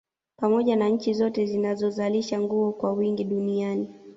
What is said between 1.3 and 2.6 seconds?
zinazozalisha